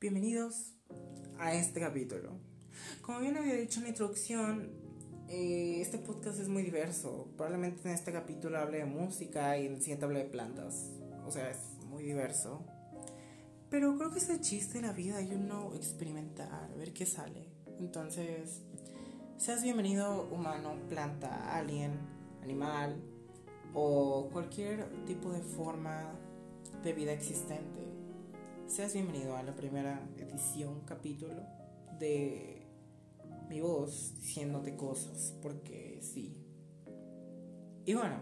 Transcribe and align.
Bienvenidos 0.00 0.72
a 1.38 1.52
este 1.52 1.78
capítulo. 1.78 2.30
Como 3.02 3.20
bien 3.20 3.36
había 3.36 3.52
dicho 3.52 3.80
en 3.80 3.82
la 3.82 3.90
introducción, 3.90 4.72
eh, 5.28 5.82
este 5.82 5.98
podcast 5.98 6.40
es 6.40 6.48
muy 6.48 6.62
diverso. 6.62 7.28
Probablemente 7.36 7.86
en 7.86 7.94
este 7.94 8.10
capítulo 8.10 8.56
hable 8.56 8.78
de 8.78 8.86
música 8.86 9.58
y 9.58 9.66
en 9.66 9.74
el 9.74 9.80
siguiente 9.80 10.06
hable 10.06 10.20
de 10.20 10.30
plantas. 10.30 10.92
O 11.26 11.30
sea, 11.30 11.50
es 11.50 11.58
muy 11.90 12.02
diverso. 12.02 12.64
Pero 13.68 13.98
creo 13.98 14.10
que 14.10 14.20
es 14.20 14.30
el 14.30 14.40
chiste 14.40 14.80
de 14.80 14.86
la 14.86 14.94
vida 14.94 15.20
y 15.20 15.34
uno 15.34 15.74
experimentar, 15.74 16.74
ver 16.78 16.94
qué 16.94 17.04
sale. 17.04 17.50
Entonces, 17.78 18.62
seas 19.36 19.62
bienvenido 19.62 20.30
humano, 20.32 20.76
planta, 20.88 21.54
alien, 21.54 21.92
animal 22.42 23.02
o 23.74 24.30
cualquier 24.32 25.04
tipo 25.04 25.30
de 25.30 25.42
forma 25.42 26.18
de 26.82 26.94
vida 26.94 27.12
existente. 27.12 27.89
Seas 28.70 28.94
bienvenido 28.94 29.36
a 29.36 29.42
la 29.42 29.52
primera 29.52 30.00
edición, 30.16 30.82
capítulo 30.86 31.42
de 31.98 32.68
mi 33.48 33.60
voz 33.60 34.14
diciéndote 34.20 34.76
cosas, 34.76 35.36
porque 35.42 35.98
sí. 36.00 36.40
Y 37.84 37.94
bueno, 37.94 38.14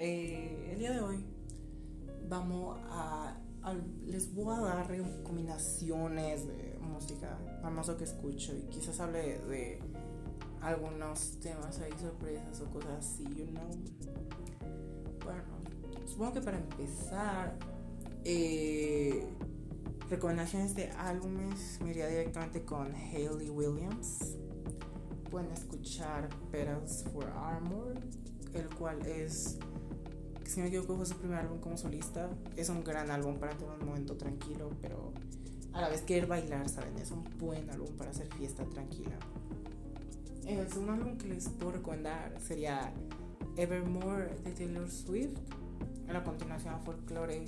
eh, 0.00 0.70
el 0.72 0.80
día 0.80 0.90
de 0.90 1.00
hoy 1.00 1.24
vamos 2.28 2.76
a, 2.90 3.38
les 4.04 4.34
voy 4.34 4.52
a 4.52 4.62
dar 4.62 5.22
combinaciones 5.22 6.48
de 6.48 6.76
música, 6.80 7.38
lo 7.62 7.96
que 7.96 8.02
escucho, 8.02 8.56
y 8.56 8.62
quizás 8.62 8.98
hable 8.98 9.38
de, 9.46 9.78
algunos 10.60 11.38
temas 11.38 11.78
ahí, 11.78 11.92
sorpresas 12.00 12.60
o 12.62 12.70
cosas 12.72 12.98
así, 12.98 13.22
you 13.32 13.46
know. 13.46 13.70
Bueno, 15.24 15.44
supongo 16.04 16.32
que 16.32 16.40
para 16.40 16.58
empezar, 16.58 17.56
eh, 18.24 19.26
recomendaciones 20.10 20.74
de 20.74 20.90
álbumes, 20.90 21.78
me 21.82 21.90
iría 21.90 22.06
directamente 22.06 22.64
con 22.64 22.94
Hayley 22.94 23.50
Williams. 23.50 24.36
Pueden 25.30 25.50
escuchar 25.52 26.28
Petals 26.50 27.04
for 27.12 27.26
Armor, 27.30 27.94
el 28.52 28.68
cual 28.76 29.04
es, 29.06 29.58
si 30.44 30.56
no 30.58 30.64
me 30.64 30.68
equivoco, 30.68 30.96
fue 30.96 31.06
su 31.06 31.16
primer 31.16 31.38
álbum 31.38 31.58
como 31.58 31.76
solista. 31.76 32.28
Es 32.56 32.68
un 32.68 32.84
gran 32.84 33.10
álbum 33.10 33.38
para 33.38 33.56
tener 33.56 33.72
un 33.80 33.86
momento 33.86 34.16
tranquilo, 34.16 34.70
pero 34.80 35.12
a 35.72 35.80
la 35.80 35.88
vez 35.88 36.02
querer 36.02 36.26
bailar, 36.26 36.68
¿saben? 36.68 36.98
Es 36.98 37.10
un 37.10 37.24
buen 37.38 37.70
álbum 37.70 37.88
para 37.96 38.10
hacer 38.10 38.28
fiesta 38.34 38.64
tranquila. 38.64 39.16
El 40.46 40.68
segundo 40.68 40.92
álbum 40.92 41.16
que 41.16 41.28
les 41.28 41.48
puedo 41.48 41.72
recomendar 41.72 42.38
sería 42.40 42.92
Evermore 43.56 44.34
de 44.44 44.50
Taylor 44.50 44.90
Swift. 44.90 45.38
A 46.08 46.12
la 46.12 46.22
continuación, 46.22 46.82
Folklore 46.84 47.46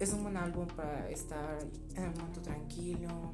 es 0.00 0.14
un 0.14 0.22
buen 0.22 0.38
álbum 0.38 0.66
para 0.66 1.10
estar 1.10 1.58
en 1.94 2.04
un 2.04 2.14
momento 2.14 2.40
tranquilo, 2.40 3.32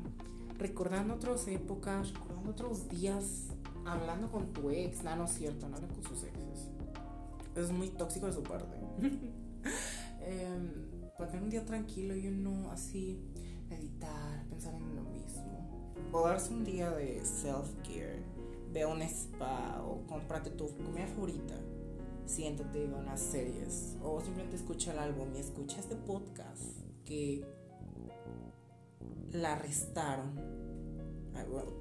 recordando 0.59 1.15
otras 1.15 1.47
épocas, 1.47 2.13
recordando 2.13 2.51
otros 2.51 2.89
días, 2.89 3.47
hablando 3.85 4.29
con 4.33 4.53
tu 4.53 4.71
ex. 4.71 5.05
No, 5.05 5.15
no 5.15 5.25
es 5.27 5.31
cierto, 5.31 5.69
no 5.69 5.77
hablen 5.77 5.93
con 5.93 6.03
sus 6.03 6.25
exes. 6.25 6.71
Es 7.55 7.71
muy 7.71 7.89
tóxico 7.91 8.27
de 8.27 8.33
su 8.33 8.43
parte. 8.43 8.77
eh, 10.23 10.59
para 11.17 11.31
tener 11.31 11.45
un 11.45 11.51
día 11.51 11.65
tranquilo 11.65 12.17
y 12.17 12.27
uno 12.27 12.69
así 12.73 13.21
meditar, 13.71 14.45
pensar 14.51 14.75
en 14.75 14.97
lo 14.97 15.03
mismo. 15.03 15.95
O 16.13 16.27
darse 16.27 16.53
un 16.53 16.65
día 16.65 16.91
de 16.91 17.23
self-care, 17.25 18.25
ve 18.73 18.83
a 18.83 18.89
un 18.89 19.03
spa 19.03 19.83
o 19.87 20.05
cómprate 20.09 20.51
tu 20.51 20.67
comida 20.79 21.07
favorita 21.07 21.55
siéntate 22.27 22.85
unas 22.87 23.21
series 23.21 23.97
o 24.03 24.21
simplemente 24.21 24.57
escucha 24.57 24.93
el 24.93 24.99
álbum 24.99 25.29
y 25.35 25.39
escucha 25.39 25.79
este 25.81 25.97
podcast 25.97 26.63
que 27.05 27.45
la 29.33 29.55
arrestaron. 29.55 30.35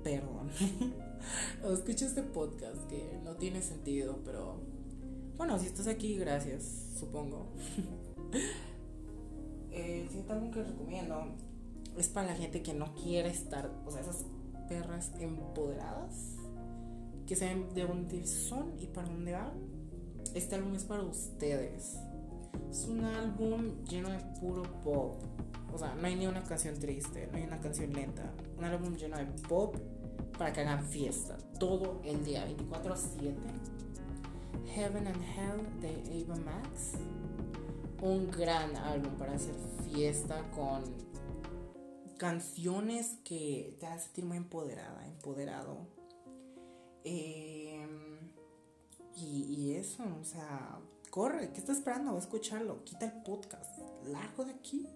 perdón. 0.04 0.50
o 1.64 1.72
escucha 1.72 2.06
este 2.06 2.22
podcast 2.22 2.86
que 2.88 3.20
no 3.24 3.36
tiene 3.36 3.62
sentido, 3.62 4.20
pero 4.24 4.60
bueno, 5.38 5.58
si 5.60 5.66
estás 5.66 5.88
aquí, 5.88 6.16
gracias, 6.18 6.94
supongo. 7.00 7.48
el 9.72 10.08
siguiente 10.08 10.34
álbum 10.34 10.52
que 10.52 10.64
recomiendo 10.64 11.26
es 11.98 12.08
para 12.08 12.28
la 12.28 12.36
gente 12.36 12.62
que 12.62 12.74
no 12.74 12.94
quiere 12.96 13.30
estar, 13.30 13.70
o 13.86 13.92
sea, 13.92 14.02
esas 14.02 14.26
perras 14.68 15.12
empoderadas 15.20 16.36
que 17.26 17.36
saben 17.36 17.74
de 17.74 17.86
dónde 17.86 18.26
son 18.28 18.74
y 18.80 18.88
para 18.88 19.08
dónde 19.08 19.34
van 19.34 19.75
este 20.36 20.56
álbum 20.56 20.76
es 20.76 20.84
para 20.84 21.02
ustedes. 21.02 21.98
Es 22.70 22.86
un 22.86 23.06
álbum 23.06 23.84
lleno 23.86 24.10
de 24.10 24.20
puro 24.40 24.64
pop. 24.84 25.16
O 25.74 25.78
sea, 25.78 25.96
no 25.96 26.06
hay 26.06 26.16
ni 26.16 26.28
una 26.28 26.44
canción 26.44 26.78
triste, 26.78 27.28
no 27.32 27.38
hay 27.38 27.44
una 27.44 27.60
canción 27.60 27.92
lenta. 27.94 28.34
Un 28.58 28.66
álbum 28.66 28.96
lleno 28.96 29.18
de 29.18 29.26
pop 29.48 29.76
para 30.38 30.52
que 30.52 30.62
hagan 30.62 30.84
fiesta 30.84 31.38
todo 31.58 32.02
el 32.04 32.24
día, 32.26 32.46
24/7. 32.46 33.34
Heaven 34.74 35.08
and 35.08 35.24
Hell 35.24 35.80
de 35.80 36.24
Ava 36.24 36.36
Max. 36.36 36.94
Un 38.02 38.30
gran 38.30 38.76
álbum 38.76 39.14
para 39.18 39.34
hacer 39.34 39.56
fiesta 39.90 40.52
con 40.52 40.84
canciones 42.18 43.20
que 43.24 43.78
te 43.80 43.88
hacen 43.88 44.02
sentir 44.02 44.26
muy 44.26 44.38
empoderada, 44.38 45.08
empoderado. 45.08 45.88
Eh, 47.06 47.88
y, 49.16 49.65
eso, 49.86 50.04
o 50.20 50.24
sea, 50.24 50.80
corre, 51.12 51.52
¿qué 51.52 51.60
estás 51.60 51.78
esperando? 51.78 52.18
escucharlo, 52.18 52.84
quita 52.84 53.06
el 53.06 53.24
podcast, 53.24 53.78
largo 54.06 54.46
de 54.46 54.54
aquí. 54.54 54.90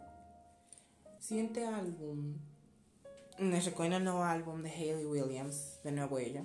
Siguiente 1.20 1.66
álbum. 1.66 2.36
Les 3.38 3.66
recomiendo 3.66 3.98
el 3.98 4.04
nuevo 4.04 4.24
álbum 4.24 4.64
de 4.64 4.70
Hayley 4.72 5.06
Williams, 5.06 5.80
de 5.84 5.92
nuevo 5.92 6.18
ella. 6.18 6.44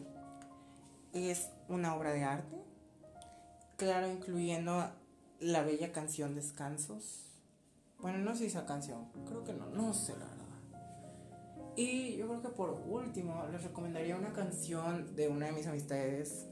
Es 1.13 1.49
una 1.69 1.95
obra 1.95 2.13
de 2.13 2.23
arte. 2.23 2.57
Claro, 3.77 4.09
incluyendo 4.09 4.91
la 5.41 5.63
bella 5.63 5.91
canción 5.91 6.35
Descansos. 6.35 7.25
Bueno, 7.99 8.19
no 8.19 8.33
sé 8.33 8.41
si 8.41 8.47
esa 8.47 8.67
canción, 8.67 9.07
creo 9.27 9.43
que 9.43 9.55
no, 9.55 9.67
no 9.71 9.95
sé 9.95 10.13
la 10.13 10.27
verdad. 10.27 10.45
Y 11.77 12.17
yo 12.17 12.29
creo 12.29 12.43
que 12.43 12.49
por 12.51 12.71
último 12.87 13.47
les 13.51 13.65
recomendaría 13.65 14.17
una 14.17 14.33
canción 14.33 15.17
de 15.17 15.29
una 15.29 15.47
de 15.47 15.53
mis 15.53 15.67
amistades 15.67 16.47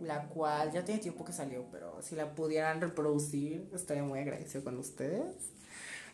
la 0.00 0.28
cual 0.28 0.72
ya 0.72 0.84
tiene 0.84 1.00
tiempo 1.00 1.24
que 1.24 1.32
salió, 1.32 1.64
pero 1.70 2.00
si 2.02 2.14
la 2.14 2.34
pudieran 2.34 2.80
reproducir, 2.80 3.68
estaría 3.74 4.02
muy 4.02 4.18
agradecido 4.18 4.64
con 4.64 4.78
ustedes. 4.78 5.34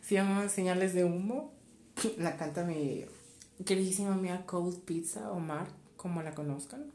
Se 0.02 0.14
llama 0.14 0.48
Señales 0.48 0.94
de 0.94 1.04
Humo. 1.04 1.52
La 2.18 2.36
canta 2.36 2.64
mi 2.64 3.04
queridísima 3.64 4.14
amiga 4.14 4.44
Cold 4.46 4.80
Pizza 4.80 5.30
o 5.30 5.38
Mar, 5.38 5.68
como 5.96 6.22
la 6.22 6.34
conozcan. 6.34 6.90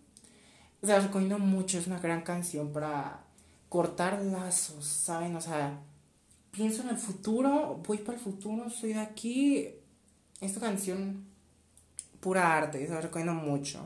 O 0.82 0.86
sea, 0.86 1.00
recomiendo 1.00 1.40
mucho, 1.40 1.78
es 1.78 1.88
una 1.88 2.00
gran 2.00 2.22
canción 2.22 2.72
para 2.72 3.24
cortar 3.70 4.22
lazos, 4.22 4.86
¿saben? 4.86 5.36
O 5.36 5.42
sea, 5.42 5.80
pienso 6.52 6.84
en 6.84 6.90
el 6.90 6.98
futuro, 6.98 7.82
voy 7.86 8.00
para 8.00 8.18
el 8.18 8.24
futuro, 8.24 8.70
soy 8.70 8.94
de 8.94 9.00
aquí. 9.00 9.70
Esta 10.40 10.60
canción, 10.60 11.26
pura 12.20 12.56
arte, 12.56 12.86
se 12.86 12.94
la 12.94 13.02
recomiendo 13.02 13.34
mucho. 13.34 13.86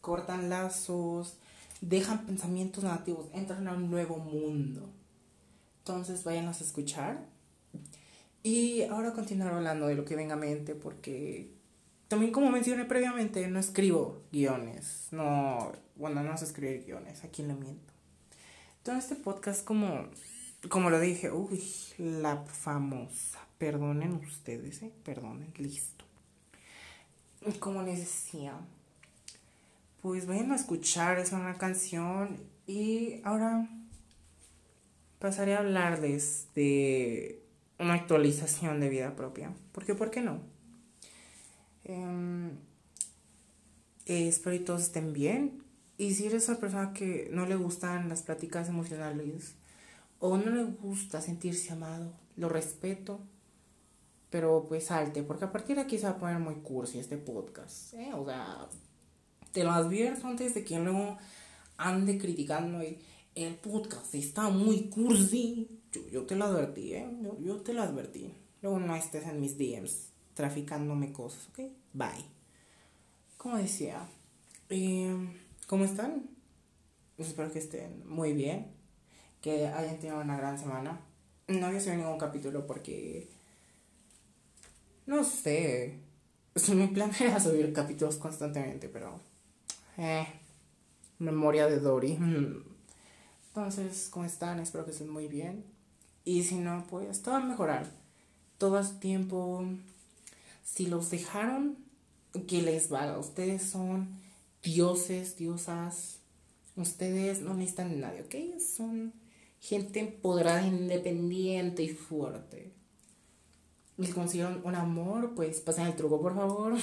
Cortan 0.00 0.48
lazos, 0.48 1.36
dejan 1.80 2.26
pensamientos 2.26 2.84
negativos, 2.84 3.26
entran 3.32 3.68
a 3.68 3.72
un 3.72 3.90
nuevo 3.90 4.18
mundo. 4.18 4.90
Entonces 5.80 6.24
váyanos 6.24 6.60
a 6.60 6.64
escuchar. 6.64 7.26
Y 8.42 8.82
ahora 8.82 9.12
continuar 9.12 9.52
hablando 9.52 9.86
de 9.86 9.94
lo 9.94 10.04
que 10.04 10.16
venga 10.16 10.34
a 10.34 10.38
mente 10.38 10.74
porque 10.74 11.50
también 12.08 12.32
como 12.32 12.50
mencioné 12.50 12.86
previamente, 12.86 13.46
no 13.48 13.60
escribo 13.60 14.22
guiones. 14.32 15.08
No, 15.10 15.72
bueno, 15.96 16.22
no 16.22 16.36
sé 16.36 16.46
escribir 16.46 16.84
guiones, 16.84 17.22
a 17.24 17.28
quién 17.28 17.48
le 17.48 17.54
miento. 17.54 17.92
Entonces 18.78 19.10
este 19.10 19.22
podcast 19.22 19.64
como, 19.64 20.08
como 20.70 20.88
lo 20.88 20.98
dije, 20.98 21.30
uy, 21.30 21.62
la 21.98 22.38
famosa. 22.44 23.40
Perdonen 23.58 24.14
ustedes, 24.14 24.82
¿eh? 24.82 24.92
Perdonen, 25.04 25.52
listo. 25.58 26.04
Como 27.60 27.82
les 27.82 27.98
decía, 27.98 28.58
pues 30.02 30.26
vayan 30.26 30.52
a 30.52 30.56
escuchar, 30.56 31.18
es 31.18 31.32
una 31.32 31.58
canción 31.58 32.38
y 32.66 33.20
ahora 33.24 33.68
pasaré 35.18 35.54
a 35.54 35.60
hablarles 35.60 36.48
de 36.54 37.42
una 37.78 37.94
actualización 37.94 38.80
de 38.80 38.88
vida 38.88 39.16
propia, 39.16 39.52
porque 39.72 39.94
¿por 39.94 40.10
qué 40.10 40.20
no? 40.20 40.40
Eh, 41.84 42.50
espero 44.06 44.56
que 44.56 44.64
todos 44.64 44.82
estén 44.82 45.12
bien 45.12 45.62
y 45.96 46.14
si 46.14 46.26
eres 46.26 46.44
esa 46.44 46.60
persona 46.60 46.92
que 46.92 47.28
no 47.32 47.46
le 47.46 47.56
gustan 47.56 48.08
las 48.08 48.22
pláticas 48.22 48.68
emocionales 48.68 49.54
o 50.20 50.36
no 50.36 50.50
le 50.50 50.64
gusta 50.64 51.20
sentirse 51.20 51.72
amado, 51.72 52.12
lo 52.36 52.48
respeto, 52.48 53.20
pero 54.30 54.66
pues 54.68 54.86
salte, 54.86 55.22
porque 55.22 55.46
a 55.46 55.52
partir 55.52 55.76
de 55.76 55.82
aquí 55.82 55.98
se 55.98 56.04
va 56.04 56.12
a 56.12 56.18
poner 56.18 56.38
muy 56.38 56.56
cursi 56.56 56.98
este 56.98 57.16
podcast, 57.16 57.94
¿eh? 57.94 58.10
o 58.14 58.24
sea 58.24 58.68
te 59.52 59.64
lo 59.64 59.70
advierto 59.70 60.26
antes 60.26 60.54
de 60.54 60.64
que 60.64 60.78
luego 60.78 61.18
ande 61.76 62.18
criticando 62.18 62.80
el, 62.80 62.98
el 63.34 63.54
podcast. 63.54 64.14
Está 64.14 64.50
muy 64.50 64.88
cursi. 64.88 65.80
Yo, 66.12 66.26
te 66.26 66.36
lo 66.36 66.46
advertí, 66.46 66.94
¿eh? 66.94 67.08
Yo, 67.40 67.56
te 67.62 67.72
lo 67.72 67.82
advertí. 67.82 68.34
Luego 68.62 68.78
no 68.80 68.94
estés 68.96 69.26
en 69.26 69.40
mis 69.40 69.56
DMs 69.56 70.08
traficándome 70.34 71.12
cosas, 71.12 71.48
¿ok? 71.48 71.70
Bye. 71.92 72.24
Como 73.36 73.56
decía, 73.56 74.08
eh, 74.68 75.16
¿cómo 75.66 75.84
están? 75.84 76.28
Espero 77.16 77.52
que 77.52 77.58
estén 77.58 78.08
muy 78.08 78.32
bien, 78.32 78.66
que 79.40 79.66
hayan 79.66 79.98
tenido 79.98 80.20
una 80.20 80.36
gran 80.36 80.58
semana. 80.58 81.00
No 81.48 81.66
había 81.66 81.80
subido 81.80 81.98
ningún 81.98 82.18
capítulo 82.18 82.66
porque, 82.66 83.28
no 85.06 85.24
sé, 85.24 86.00
mi 86.74 86.86
plan 86.88 87.10
era 87.20 87.40
subir 87.40 87.72
capítulos 87.72 88.16
constantemente, 88.16 88.88
pero, 88.88 89.20
eh, 89.98 90.26
memoria 91.18 91.66
de 91.66 91.80
Dory. 91.80 92.18
Entonces, 93.48 94.08
¿cómo 94.10 94.24
están? 94.24 94.60
Espero 94.60 94.84
que 94.84 94.92
estén 94.92 95.10
muy 95.10 95.28
bien. 95.28 95.64
Y 96.24 96.44
si 96.44 96.54
no, 96.54 96.86
pues 96.88 97.20
todo 97.20 97.34
va 97.34 97.40
a 97.40 97.44
mejorar. 97.44 97.90
Todo 98.56 98.82
su 98.82 98.94
tiempo. 98.94 99.64
Si 100.64 100.86
los 100.86 101.10
dejaron, 101.10 101.76
que 102.46 102.62
les 102.62 102.88
valga. 102.88 103.18
Ustedes 103.18 103.62
son 103.62 104.08
dioses, 104.62 105.36
diosas. 105.36 106.20
Ustedes 106.76 107.40
no 107.40 107.54
necesitan 107.54 107.90
de 107.90 107.96
nadie, 107.96 108.22
¿ok? 108.22 108.60
Son 108.60 109.12
gente 109.60 110.00
empoderada, 110.00 110.64
independiente 110.64 111.82
y 111.82 111.88
fuerte. 111.88 112.72
Si 114.00 114.12
consiguieron 114.12 114.60
un 114.64 114.76
amor, 114.76 115.34
pues 115.34 115.60
pasen 115.60 115.86
el 115.86 115.96
truco, 115.96 116.20
por 116.20 116.36
favor. 116.36 116.76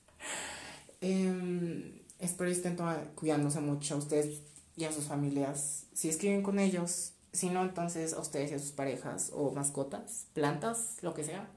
eh, 1.00 1.99
espero 2.20 2.50
estén 2.50 2.76
cuidándose 3.14 3.60
mucho. 3.60 3.96
Ustedes 3.96 4.42
y 4.76 4.84
a 4.84 4.92
sus 4.92 5.04
familias, 5.04 5.86
si 5.92 6.08
escriben 6.08 6.42
con 6.42 6.58
ellos, 6.58 7.12
si 7.32 7.50
no, 7.50 7.62
entonces 7.62 8.12
a 8.14 8.20
ustedes 8.20 8.50
y 8.50 8.54
a 8.54 8.58
sus 8.58 8.72
parejas 8.72 9.30
o 9.34 9.50
mascotas, 9.52 10.26
plantas, 10.32 10.96
lo 11.02 11.14
que 11.14 11.24
sea. 11.24 11.48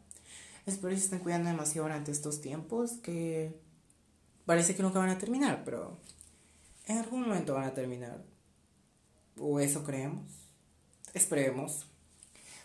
Espero 0.66 0.90
que 0.90 1.00
estén 1.00 1.20
cuidando 1.20 1.50
demasiado 1.50 1.88
durante 1.88 2.12
estos 2.12 2.42
tiempos 2.42 2.94
que 3.04 3.60
parece 4.46 4.76
que 4.76 4.84
nunca 4.84 5.00
van 5.00 5.10
a 5.10 5.18
terminar, 5.18 5.64
pero 5.64 5.98
en 6.86 6.98
algún 6.98 7.22
momento 7.22 7.54
van 7.54 7.66
a 7.66 7.74
terminar. 7.74 8.24
O 9.40 9.60
eso 9.60 9.84
creemos. 9.84 10.24
Esperemos. 11.14 11.86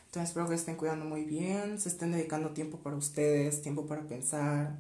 Entonces 0.07 0.31
espero 0.31 0.49
que 0.49 0.55
estén 0.55 0.77
cuidando 0.77 1.05
muy 1.05 1.25
bien, 1.25 1.79
se 1.79 1.89
estén 1.89 2.13
dedicando 2.13 2.51
tiempo 2.51 2.79
para 2.79 2.97
ustedes, 2.97 3.63
tiempo 3.63 3.87
para 3.87 4.03
pensar, 4.09 4.79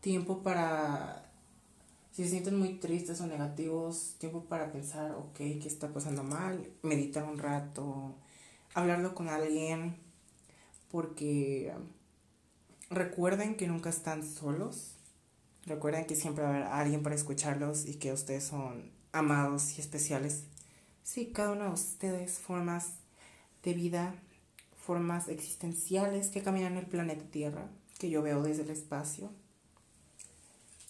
tiempo 0.00 0.42
para 0.42 1.25
si 2.16 2.24
se 2.24 2.30
sienten 2.30 2.58
muy 2.58 2.78
tristes 2.78 3.20
o 3.20 3.26
negativos, 3.26 4.14
tiempo 4.16 4.44
para 4.44 4.72
pensar, 4.72 5.10
ok, 5.16 5.36
¿qué 5.36 5.64
está 5.66 5.92
pasando 5.92 6.22
mal? 6.22 6.66
Meditar 6.82 7.24
un 7.24 7.36
rato, 7.36 8.14
hablarlo 8.72 9.14
con 9.14 9.28
alguien, 9.28 9.96
porque 10.90 11.74
recuerden 12.88 13.54
que 13.54 13.66
nunca 13.66 13.90
están 13.90 14.26
solos. 14.26 14.94
Recuerden 15.66 16.06
que 16.06 16.16
siempre 16.16 16.42
va 16.42 16.48
a 16.48 16.52
haber 16.54 16.62
alguien 16.68 17.02
para 17.02 17.14
escucharlos 17.14 17.84
y 17.84 17.96
que 17.96 18.14
ustedes 18.14 18.44
son 18.44 18.90
amados 19.12 19.76
y 19.76 19.82
especiales. 19.82 20.44
Sí, 21.02 21.32
cada 21.34 21.50
uno 21.50 21.64
de 21.64 21.72
ustedes 21.72 22.38
formas 22.38 22.94
de 23.62 23.74
vida, 23.74 24.14
formas 24.74 25.28
existenciales 25.28 26.30
que 26.30 26.42
caminan 26.42 26.78
el 26.78 26.86
planeta 26.86 27.26
Tierra, 27.26 27.68
que 27.98 28.08
yo 28.08 28.22
veo 28.22 28.42
desde 28.42 28.62
el 28.62 28.70
espacio 28.70 29.32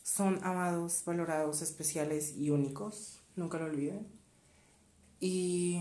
son 0.06 0.38
amados, 0.44 1.02
valorados, 1.04 1.62
especiales 1.62 2.36
y 2.36 2.50
únicos, 2.50 3.18
nunca 3.34 3.58
lo 3.58 3.64
olviden. 3.64 4.06
Y 5.18 5.80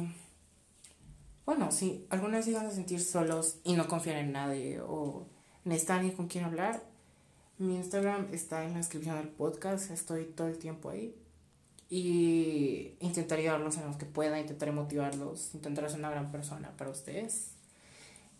bueno, 1.45 1.72
si 1.72 2.07
alguna 2.10 2.38
vez 2.38 2.48
llegan 2.48 2.66
a 2.66 2.72
sentir 2.72 3.01
solos 3.01 3.57
y 3.63 3.74
no 3.74 3.88
confían 3.88 4.18
en 4.18 4.31
nadie 4.31 4.81
o 4.81 5.27
necesitan 5.63 6.00
alguien 6.00 6.16
con 6.16 6.27
quien 6.27 6.44
hablar, 6.44 6.83
mi 7.60 7.75
Instagram 7.75 8.33
está 8.33 8.66
en 8.66 8.72
la 8.72 8.80
descripción 8.80 9.16
del 9.16 9.27
podcast, 9.27 9.92
estoy 9.92 10.25
todo 10.25 10.48
el 10.48 10.57
tiempo 10.57 10.89
ahí. 10.89 11.16
Y 11.88 12.95
intentaré 13.01 13.44
ayudarlos 13.44 13.78
en 13.78 13.86
los 13.86 13.95
que 13.95 14.06
pueda, 14.06 14.39
intentaré 14.39 14.71
motivarlos, 14.71 15.54
intentaré 15.54 15.88
ser 15.88 16.00
una 16.00 16.10
gran 16.10 16.31
persona 16.31 16.75
para 16.75 16.89
ustedes. 16.89 17.51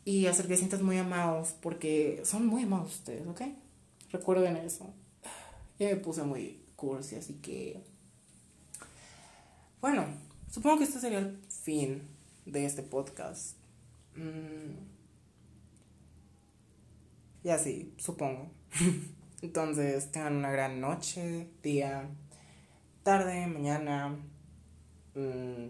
Y 0.04 0.26
hacer 0.26 0.48
que 0.48 0.58
sientas 0.58 0.82
muy 0.82 0.98
amados, 0.98 1.54
porque 1.62 2.24
son 2.26 2.48
muy 2.48 2.64
amados 2.64 2.96
ustedes, 2.96 3.28
¿ok? 3.28 3.42
Recuerden 4.12 4.58
eso. 4.58 4.92
Ya 5.80 5.90
me 5.90 5.96
puse 5.98 6.24
muy 6.24 6.64
cursi, 6.76 7.16
así 7.16 7.36
que... 7.36 7.82
Bueno, 9.82 10.06
supongo 10.50 10.78
que 10.80 10.84
este 10.86 11.00
sería 11.00 11.20
el 11.20 11.38
fin 11.50 12.08
de 12.46 12.66
este 12.66 12.82
podcast. 12.82 13.58
Mm. 14.16 14.96
Ya 17.44 17.58
sí, 17.58 17.94
supongo. 17.98 18.50
Entonces, 19.42 20.12
tengan 20.12 20.38
una 20.38 20.50
gran 20.50 20.80
noche, 20.82 21.50
día, 21.62 22.10
tarde, 23.04 23.46
mañana 23.46 24.18
mm, 25.14 25.68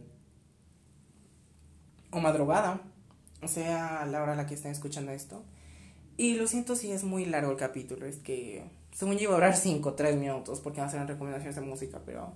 o 2.12 2.20
madrugada, 2.22 2.82
o 3.42 3.48
sea, 3.48 4.06
la 4.06 4.24
hora 4.24 4.34
a 4.34 4.36
la 4.36 4.46
que 4.46 4.54
estén 4.54 4.72
escuchando 4.72 5.12
esto. 5.12 5.44
Y 6.18 6.36
lo 6.36 6.48
siento 6.48 6.76
si 6.76 6.92
es 6.92 7.04
muy 7.04 7.26
largo 7.26 7.52
el 7.52 7.58
capítulo, 7.58 8.06
es 8.06 8.18
que 8.18 8.64
según 8.94 9.16
yo 9.16 9.24
iba 9.24 9.34
a 9.34 9.36
durar 9.36 9.58
5 9.58 9.90
o 9.90 9.94
3 9.94 10.16
minutos 10.16 10.62
porque 10.62 10.80
van 10.80 10.88
a 10.88 10.92
ser 10.92 11.06
recomendaciones 11.06 11.56
de 11.56 11.62
música, 11.62 12.02
pero 12.06 12.32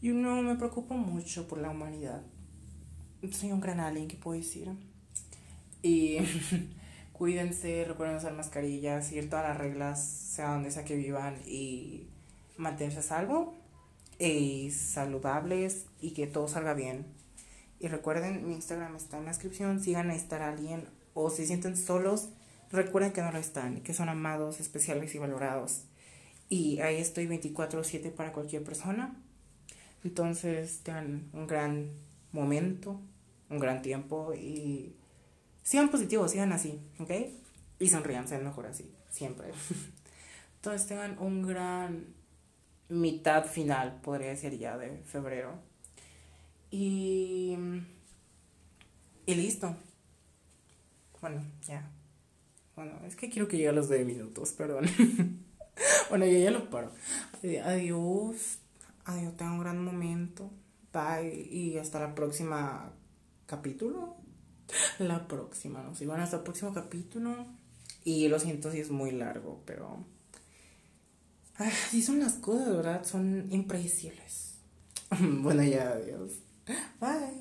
yo 0.00 0.14
no 0.14 0.42
me 0.42 0.56
preocupo 0.56 0.94
mucho 0.94 1.46
por 1.46 1.58
la 1.58 1.70
humanidad. 1.70 2.22
Soy 3.32 3.52
un 3.52 3.60
gran 3.60 3.80
alien, 3.80 4.08
¿qué 4.08 4.16
puedo 4.16 4.40
decir? 4.40 4.70
Y 5.82 6.18
cuídense, 7.12 7.84
recuerden 7.86 8.16
usar 8.16 8.32
mascarillas, 8.32 9.08
seguir 9.08 9.28
todas 9.28 9.46
las 9.46 9.58
reglas, 9.58 10.02
sea 10.02 10.52
donde 10.52 10.70
sea 10.70 10.86
que 10.86 10.96
vivan 10.96 11.36
y 11.46 12.06
mantenerse 12.56 13.00
a 13.00 13.02
salvo 13.02 13.54
y 14.18 14.70
saludables 14.70 15.84
y 16.00 16.12
que 16.12 16.26
todo 16.26 16.48
salga 16.48 16.72
bien. 16.72 17.04
Y 17.78 17.88
recuerden, 17.88 18.46
mi 18.48 18.54
Instagram 18.54 18.96
está 18.96 19.18
en 19.18 19.24
la 19.24 19.32
descripción, 19.32 19.82
sigan 19.82 20.08
a 20.08 20.14
estar 20.14 20.40
alguien 20.40 20.88
o 21.12 21.28
si 21.28 21.46
sienten 21.46 21.76
solos, 21.76 22.30
recuerden 22.70 23.12
que 23.12 23.22
no 23.22 23.32
lo 23.32 23.38
están, 23.38 23.80
que 23.82 23.94
son 23.94 24.08
amados, 24.08 24.60
especiales 24.60 25.14
y 25.14 25.18
valorados. 25.18 25.84
Y 26.48 26.80
ahí 26.80 26.96
estoy 26.96 27.26
24/7 27.26 28.10
para 28.10 28.32
cualquier 28.32 28.64
persona. 28.64 29.16
Entonces 30.04 30.80
tengan 30.82 31.28
un 31.32 31.46
gran 31.46 31.90
momento, 32.32 33.00
un 33.48 33.58
gran 33.58 33.82
tiempo 33.82 34.34
y 34.34 34.94
sigan 35.62 35.90
positivos, 35.90 36.30
sigan 36.30 36.52
así, 36.52 36.80
¿ok? 36.98 37.10
Y 37.78 37.88
sonrían, 37.88 38.26
sean 38.28 38.44
mejor 38.44 38.66
así, 38.66 38.92
siempre. 39.08 39.48
Entonces 40.56 40.88
tengan 40.88 41.18
un 41.18 41.42
gran 41.46 42.14
mitad 42.88 43.46
final, 43.46 44.00
podría 44.02 44.30
decir 44.30 44.58
ya, 44.58 44.76
de 44.76 44.98
febrero. 45.04 45.54
Y, 46.70 47.56
y 49.26 49.34
listo. 49.34 49.76
Bueno, 51.20 51.42
ya. 51.66 51.90
Bueno, 52.80 52.98
es 53.06 53.14
que 53.14 53.28
quiero 53.28 53.46
que 53.46 53.58
llegue 53.58 53.68
a 53.68 53.72
los 53.72 53.90
de 53.90 54.06
minutos, 54.06 54.52
perdón. 54.52 54.86
bueno, 56.08 56.24
yo 56.24 56.38
ya 56.38 56.50
lo 56.50 56.70
paro. 56.70 56.90
Adiós. 57.42 58.56
Adiós, 59.04 59.36
tengo 59.36 59.52
un 59.52 59.60
gran 59.60 59.84
momento. 59.84 60.50
Bye. 60.90 61.46
Y 61.50 61.76
hasta 61.76 62.00
la 62.00 62.14
próxima 62.14 62.90
capítulo. 63.44 64.16
La 64.98 65.28
próxima, 65.28 65.82
no 65.82 65.94
sé. 65.94 66.06
Bueno, 66.06 66.22
hasta 66.22 66.38
el 66.38 66.42
próximo 66.42 66.72
capítulo. 66.72 67.44
Y 68.02 68.28
lo 68.28 68.40
siento 68.40 68.72
si 68.72 68.78
es 68.78 68.90
muy 68.90 69.10
largo, 69.10 69.60
pero. 69.66 70.06
Así 71.56 72.00
son 72.00 72.18
las 72.20 72.36
cosas, 72.36 72.74
¿verdad? 72.74 73.04
Son 73.04 73.46
impredecibles. 73.52 74.54
bueno, 75.20 75.62
ya, 75.64 75.90
adiós. 75.90 76.30
Bye. 76.98 77.39